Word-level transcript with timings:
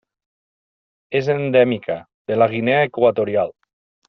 És 1.19 1.29
endèmica 1.33 1.99
de 2.33 2.39
la 2.41 2.49
Guinea 2.55 2.81
Equatorial. 2.89 3.55